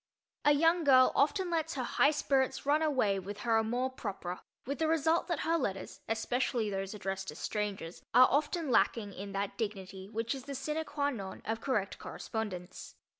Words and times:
A 0.45 0.53
young 0.53 0.83
girl 0.83 1.11
often 1.13 1.51
lets 1.51 1.75
her 1.75 1.83
high 1.83 2.09
spirits 2.09 2.65
run 2.65 2.81
away 2.81 3.19
with 3.19 3.41
her 3.41 3.57
amour 3.59 3.91
propre, 3.91 4.39
with 4.65 4.79
the 4.79 4.87
result 4.87 5.27
that 5.27 5.41
her 5.41 5.59
letters, 5.59 5.99
especially 6.09 6.71
those 6.71 6.95
addressed 6.95 7.27
to 7.27 7.35
strangers, 7.35 8.01
are 8.11 8.27
often 8.31 8.71
lacking 8.71 9.13
in 9.13 9.31
that 9.33 9.59
dignity 9.59 10.09
which 10.09 10.33
is 10.33 10.45
the 10.45 10.55
sine 10.55 10.83
qua 10.85 11.11
non 11.11 11.43
of 11.45 11.61
correct 11.61 11.99
correspondence. 11.99 12.95